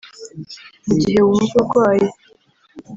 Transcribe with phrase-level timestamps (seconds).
[0.87, 2.07] Mu gihe wumva urwaye